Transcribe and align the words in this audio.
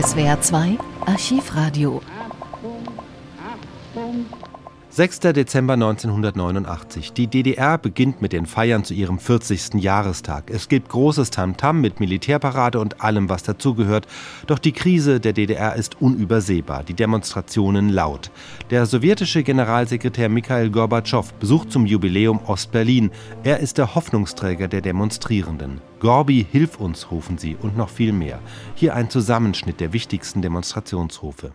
SWR 0.00 0.40
2 0.40 0.78
Archivradio. 1.06 2.00
6. 4.90 5.20
Dezember 5.20 5.74
1989. 5.74 7.12
Die 7.12 7.26
DDR 7.26 7.76
beginnt 7.76 8.22
mit 8.22 8.32
den 8.32 8.46
Feiern 8.46 8.84
zu 8.84 8.94
ihrem 8.94 9.18
40. 9.18 9.74
Jahrestag. 9.74 10.50
Es 10.50 10.68
gibt 10.68 10.88
großes 10.88 11.30
Tamtam 11.30 11.82
mit 11.82 12.00
Militärparade 12.00 12.80
und 12.80 13.02
allem, 13.02 13.28
was 13.28 13.42
dazugehört. 13.42 14.06
Doch 14.46 14.58
die 14.58 14.72
Krise 14.72 15.20
der 15.20 15.34
DDR 15.34 15.76
ist 15.76 16.00
unübersehbar, 16.00 16.84
die 16.84 16.94
Demonstrationen 16.94 17.90
laut. 17.90 18.30
Der 18.70 18.86
sowjetische 18.86 19.42
Generalsekretär 19.42 20.30
Mikhail 20.30 20.70
Gorbatschow 20.70 21.34
besucht 21.34 21.70
zum 21.70 21.84
Jubiläum 21.84 22.40
Ostberlin. 22.46 23.10
Er 23.44 23.60
ist 23.60 23.76
der 23.76 23.94
Hoffnungsträger 23.94 24.68
der 24.68 24.80
Demonstrierenden. 24.80 25.82
Gorbi, 26.00 26.46
hilf 26.50 26.80
uns, 26.80 27.10
rufen 27.10 27.36
sie 27.36 27.56
und 27.60 27.76
noch 27.76 27.90
viel 27.90 28.12
mehr. 28.12 28.40
Hier 28.74 28.94
ein 28.94 29.10
Zusammenschnitt 29.10 29.80
der 29.80 29.92
wichtigsten 29.92 30.40
Demonstrationsrufe. 30.40 31.52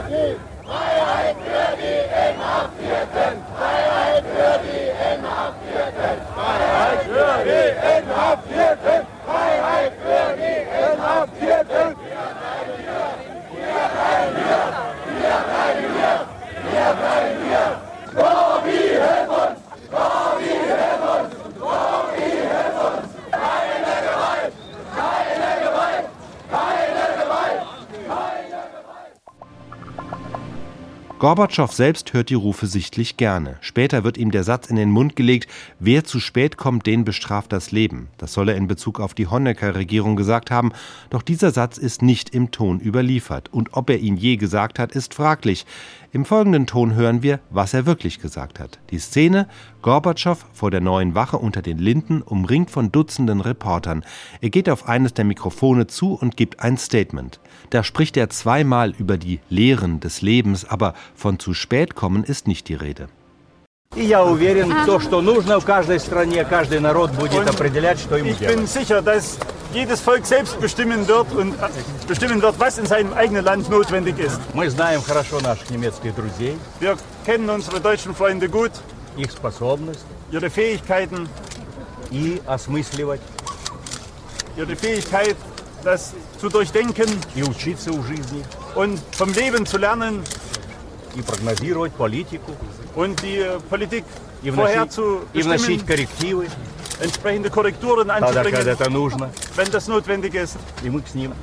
Aqui. 0.00 0.49
Gorbatschow 31.20 31.70
selbst 31.70 32.14
hört 32.14 32.30
die 32.30 32.34
Rufe 32.34 32.66
sichtlich 32.66 33.18
gerne. 33.18 33.58
Später 33.60 34.04
wird 34.04 34.16
ihm 34.16 34.30
der 34.30 34.42
Satz 34.42 34.68
in 34.68 34.76
den 34.76 34.90
Mund 34.90 35.16
gelegt, 35.16 35.50
wer 35.78 36.02
zu 36.02 36.18
spät 36.18 36.56
kommt, 36.56 36.86
den 36.86 37.04
bestraft 37.04 37.52
das 37.52 37.72
Leben. 37.72 38.08
Das 38.16 38.32
soll 38.32 38.48
er 38.48 38.56
in 38.56 38.66
Bezug 38.66 39.00
auf 39.00 39.12
die 39.12 39.26
Honecker-Regierung 39.26 40.16
gesagt 40.16 40.50
haben, 40.50 40.72
doch 41.10 41.20
dieser 41.20 41.50
Satz 41.50 41.76
ist 41.76 42.00
nicht 42.00 42.30
im 42.30 42.52
Ton 42.52 42.80
überliefert. 42.80 43.52
Und 43.52 43.74
ob 43.74 43.90
er 43.90 43.98
ihn 43.98 44.16
je 44.16 44.38
gesagt 44.38 44.78
hat, 44.78 44.92
ist 44.92 45.12
fraglich. 45.12 45.66
Im 46.12 46.24
folgenden 46.24 46.66
Ton 46.66 46.94
hören 46.94 47.22
wir, 47.22 47.38
was 47.50 47.72
er 47.72 47.86
wirklich 47.86 48.20
gesagt 48.20 48.58
hat. 48.58 48.80
Die 48.90 48.98
Szene, 48.98 49.46
Gorbatschow 49.80 50.44
vor 50.52 50.72
der 50.72 50.80
neuen 50.80 51.14
Wache 51.14 51.38
unter 51.38 51.62
den 51.62 51.78
Linden, 51.78 52.20
umringt 52.20 52.72
von 52.72 52.90
Dutzenden 52.90 53.40
Reportern. 53.40 54.04
Er 54.40 54.50
geht 54.50 54.68
auf 54.68 54.88
eines 54.88 55.14
der 55.14 55.24
Mikrofone 55.24 55.86
zu 55.86 56.14
und 56.14 56.36
gibt 56.36 56.58
ein 56.58 56.78
Statement. 56.78 57.38
Da 57.70 57.84
spricht 57.84 58.16
er 58.16 58.28
zweimal 58.28 58.90
über 58.90 59.18
die 59.18 59.38
Lehren 59.48 60.00
des 60.00 60.20
Lebens, 60.20 60.64
aber 60.64 60.94
von 61.14 61.38
zu 61.38 61.54
spät 61.54 61.94
kommen 61.94 62.24
ist 62.24 62.48
nicht 62.48 62.68
die 62.68 62.74
Rede. 62.74 63.06
И 63.96 64.04
я 64.04 64.24
уверен, 64.24 64.72
то, 64.86 65.00
что 65.00 65.20
нужно 65.20 65.58
в 65.58 65.64
каждой 65.64 65.98
стране, 65.98 66.44
каждый 66.44 66.78
народ 66.78 67.10
будет 67.10 67.48
определять, 67.48 67.98
что 67.98 68.16
ему 68.18 68.30
Ich 68.30 68.38
делать. 68.38 68.56
bin 68.56 68.66
sicher, 68.68 69.02
dass 69.02 69.36
jedes 69.74 69.98
Volk 70.00 70.24
selbst 70.26 70.60
bestimmen 70.60 71.08
wird 71.08 71.32
und 71.32 71.56
bestimmen 72.06 72.40
wird, 72.40 72.56
was 72.60 72.78
in 72.78 72.86
seinem 72.86 73.12
eigenen 73.14 73.44
Land 73.44 73.68
notwendig 73.68 74.16
ist. 74.20 74.38
Мы 74.54 74.70
знаем 74.70 75.02
хорошо 75.02 75.40
наших 75.40 75.70
немецких 75.70 76.14
друзей, 76.14 76.56
Wir 76.78 76.96
kennen 77.26 77.50
unsere 77.50 77.80
deutschen 77.80 78.14
Freunde 78.14 78.48
gut, 78.48 78.70
их 79.16 79.32
способность 79.32 80.04
ihre 80.30 80.50
Fähigkeiten, 80.50 81.28
и 82.12 82.40
осмысливать, 82.46 83.20
ihre 84.56 84.76
Fähigkeit, 84.76 85.34
das 85.82 86.12
zu 86.40 86.48
durchdenken 86.48 87.08
и 87.34 87.42
учиться 87.42 87.90
у 87.90 88.04
жизни, 88.04 88.44
und 88.76 89.00
vom 89.10 89.32
Leben 89.32 89.66
zu 89.66 89.78
lernen 89.78 90.22
и 91.16 91.22
прогнозировать 91.22 91.92
политику, 91.94 92.52
und 92.95 93.21
die 93.21 93.37
äh, 93.37 93.59
Politik 93.69 94.03
и 94.43 94.51
vorher 94.51 94.83
вносить, 94.83 94.93
zu 94.93 95.21
и 95.33 95.41
вносить 95.41 95.81
bestimmen, 95.81 95.87
коррективы, 95.87 96.47
entsprechende 97.01 97.49
Korrekturen 97.49 98.07
тогда, 98.07 98.43
когда 98.43 98.59
anzubringen, 98.59 98.67
это 98.67 98.89
нужно, 98.89 99.29
wenn 99.55 99.71
das 99.71 99.87
notwendig 99.87 100.33
ist. 100.33 100.57
и 100.83 100.89
мы 100.89 101.01
к 101.01 101.13
ним, 101.13 101.33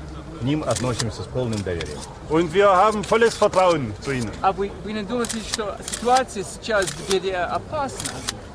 к 0.40 0.42
ним 0.42 0.62
относимся 0.62 1.22
с 1.22 1.26
полным 1.26 1.62
доверием. 1.62 1.98
Und 2.28 2.52
wir 2.52 2.68
haben 2.74 3.04
volles 3.04 3.34
Vertrauen 3.34 3.92
zu 4.02 4.12
ihnen. 4.12 4.30
А 4.40 4.52
вы, 4.52 4.70
вы 4.84 4.92
не 4.92 5.02
думаете, 5.02 5.38
что 5.40 5.76
ситуация 5.90 6.44
сейчас 6.44 6.86
в 6.86 7.10
ДДР 7.10 7.48
опасна? 7.50 8.12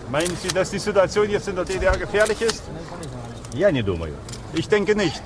Meinen 0.09 0.38
Sie, 0.41 0.47
dass 0.53 0.69
die 0.69 0.80
Situation 0.80 1.30
jetzt 1.30 1.50
in 1.50 1.56
der 1.56 1.66
DDR 1.66 1.97
gefährlich 1.97 2.41
ist? 2.41 2.63
Я 3.53 3.72
не 3.72 3.81
думаю. 3.84 4.13
Ich 4.53 4.69
denke 4.69 4.96
nicht. 4.96 5.22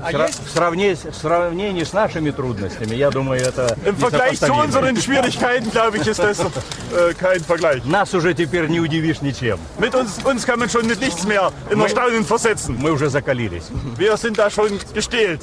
А 0.00 0.12
Сра- 0.12 0.26
есть 0.26 0.44
в, 0.46 0.50
сравнении, 0.50 0.94
в 0.94 1.14
сравнении 1.14 1.82
с 1.84 1.92
нашими 1.92 2.30
трудностями, 2.30 2.94
я 2.94 3.10
думаю, 3.10 3.40
это 3.42 3.76
Im 3.84 3.96
Vergleich 3.96 4.38
zu 4.38 4.52
unseren 4.52 4.96
Schwierigkeiten, 4.96 5.70
glaube 5.70 5.98
ich, 5.98 6.06
ist 6.06 6.20
das 6.20 6.38
äh, 6.40 7.14
kein 7.18 7.40
Vergleich. 7.40 7.84
Нас 7.84 8.14
уже 8.14 8.32
теперь 8.34 8.68
не 8.68 8.80
удивишь 8.80 9.20
ничем. 9.22 9.58
Mit 9.78 9.94
uns, 9.94 10.18
uns 10.24 10.46
kann 10.46 10.58
man 10.60 10.68
schon 10.70 10.86
mit 10.86 11.00
nichts 11.00 11.24
mehr 11.26 11.50
in 11.70 11.80
Erstaunen 11.80 12.24
versetzen. 12.24 12.76
Мы 12.80 12.92
уже 12.92 13.08
закалились 13.10 13.64
Wir 13.96 14.16
sind 14.16 14.38
da 14.38 14.50
schon 14.50 14.78
gestählt 14.94 15.40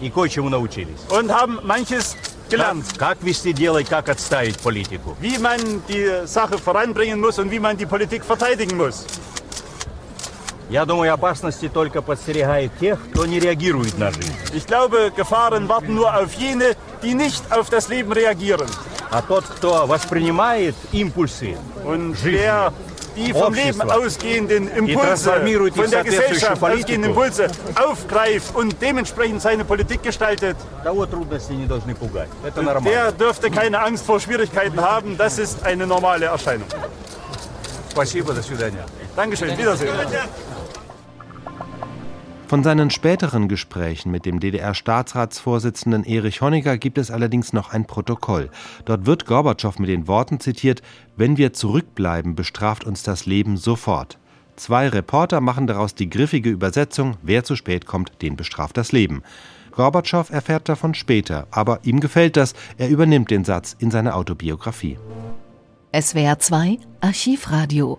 и 0.00 0.10
кое-чему 0.10 0.48
научились. 0.48 1.00
und 1.10 1.30
haben 1.32 1.58
manches 1.62 2.16
gelernt. 2.50 2.84
Как, 2.98 3.18
как 3.18 3.22
вести 3.22 3.52
дело 3.52 3.78
и 3.78 3.84
как 3.84 4.08
отставить 4.08 4.58
политику. 4.58 5.16
Wie 5.20 5.38
man 5.38 5.60
die 5.88 6.26
Sache 6.26 6.58
voranbringen 6.58 7.20
muss 7.20 7.38
und 7.38 7.50
wie 7.50 7.60
man 7.60 7.76
die 7.76 7.86
Politik 7.86 8.24
verteidigen 8.24 8.76
muss. 8.76 9.06
Я 10.69 10.85
думаю, 10.85 11.13
опасности 11.13 11.69
только 11.69 12.01
подстерегает 12.01 12.71
тех, 12.79 12.99
кто 13.11 13.25
не 13.25 13.39
реагирует 13.39 13.97
на 13.99 14.11
жизнь. 14.11 14.33
Ich 14.53 14.65
glaube, 14.65 15.11
Gefahren 15.15 15.67
warten 15.69 15.93
nur 15.93 16.13
auf 16.15 16.33
jene, 16.33 16.75
die 17.03 17.13
nicht 17.13 17.43
auf 17.51 17.69
das 17.69 17.87
Leben 17.87 18.11
reagieren. 18.11 18.67
А 19.11 19.21
тот, 19.21 19.45
кто 19.45 19.85
воспринимает 19.85 20.75
импульсы 20.91 21.55
Und 21.83 22.17
wer 22.23 22.73
die 23.15 23.31
vom 23.31 23.53
Leben 23.53 23.79
Общество. 23.79 23.95
ausgehenden 23.95 24.67
Impulse, 24.67 25.05
transformiert 25.05 25.75
die 25.75 25.79
von 25.79 25.89
der 25.89 26.03
соответствующую 26.03 26.33
Gesellschaft 26.33 26.59
политику. 26.61 26.81
ausgehenden 26.81 27.09
Impulse 27.11 27.47
aufgreift 27.75 28.55
und 28.55 28.75
dementsprechend 28.81 29.41
seine 29.41 29.63
Politik 29.63 30.01
gestaltet, 30.03 30.57
того 30.83 31.05
трудности 31.05 31.53
не 31.53 31.65
должны 31.67 31.93
пугать. 31.95 32.27
Это 32.43 32.63
нормально. 32.63 32.89
der 32.89 33.11
dürfte 33.11 33.51
keine 33.51 33.79
Angst 33.81 34.03
vor 34.05 34.19
Schwierigkeiten 34.19 34.81
haben. 34.81 35.15
Das 35.17 35.37
ist 35.37 35.63
eine 35.63 35.85
normale 35.85 36.25
Erscheinung. 36.25 36.67
Спасибо, 37.91 38.33
до 38.33 38.41
свидания. 38.41 38.83
Dankeschön, 39.15 39.57
Wiedersehen. 39.57 39.93
Von 42.50 42.64
seinen 42.64 42.90
späteren 42.90 43.46
Gesprächen 43.46 44.10
mit 44.10 44.26
dem 44.26 44.40
DDR-Staatsratsvorsitzenden 44.40 46.02
Erich 46.02 46.40
Honecker 46.40 46.78
gibt 46.78 46.98
es 46.98 47.12
allerdings 47.12 47.52
noch 47.52 47.72
ein 47.72 47.86
Protokoll. 47.86 48.50
Dort 48.86 49.06
wird 49.06 49.24
Gorbatschow 49.24 49.78
mit 49.78 49.88
den 49.88 50.08
Worten 50.08 50.40
zitiert: 50.40 50.82
Wenn 51.16 51.36
wir 51.36 51.52
zurückbleiben, 51.52 52.34
bestraft 52.34 52.82
uns 52.82 53.04
das 53.04 53.24
Leben 53.24 53.56
sofort. 53.56 54.18
Zwei 54.56 54.88
Reporter 54.88 55.40
machen 55.40 55.68
daraus 55.68 55.94
die 55.94 56.10
griffige 56.10 56.50
Übersetzung: 56.50 57.18
Wer 57.22 57.44
zu 57.44 57.54
spät 57.54 57.86
kommt, 57.86 58.20
den 58.20 58.34
bestraft 58.34 58.76
das 58.76 58.90
Leben. 58.90 59.22
Gorbatschow 59.70 60.28
erfährt 60.28 60.68
davon 60.68 60.94
später, 60.94 61.46
aber 61.52 61.78
ihm 61.84 62.00
gefällt 62.00 62.36
das. 62.36 62.54
Er 62.78 62.88
übernimmt 62.88 63.30
den 63.30 63.44
Satz 63.44 63.76
in 63.78 63.92
seine 63.92 64.16
Autobiografie. 64.16 64.98
SWR 65.94 66.40
2 66.40 66.78
Archivradio. 67.00 67.98